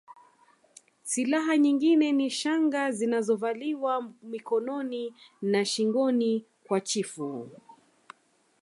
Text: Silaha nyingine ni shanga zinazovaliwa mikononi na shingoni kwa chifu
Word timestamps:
Silaha 1.03 1.57
nyingine 1.57 2.11
ni 2.11 2.29
shanga 2.29 2.91
zinazovaliwa 2.91 4.13
mikononi 4.23 5.13
na 5.41 5.65
shingoni 5.65 6.45
kwa 6.63 6.81
chifu 6.81 7.49